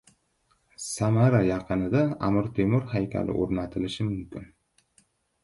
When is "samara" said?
0.85-1.41